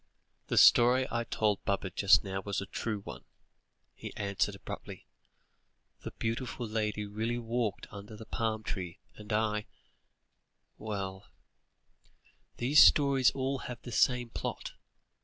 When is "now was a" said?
2.23-2.65